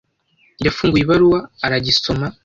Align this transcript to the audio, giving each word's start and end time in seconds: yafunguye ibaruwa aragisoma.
yafunguye 0.65 1.03
ibaruwa 1.03 1.39
aragisoma. 1.65 2.25